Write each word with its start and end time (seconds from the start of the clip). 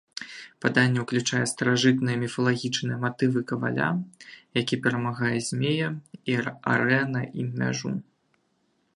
Паданне 0.65 0.99
ўключае 1.01 1.41
старажытныя 1.49 2.17
міфалагічныя 2.21 2.97
матывы 3.03 3.43
каваля, 3.51 3.89
які 4.61 4.75
перамагае 4.85 5.33
змея 5.49 5.89
і 6.33 6.39
арэ 6.77 6.99
на 7.17 7.21
ім 7.45 7.49
мяжу. 7.61 7.91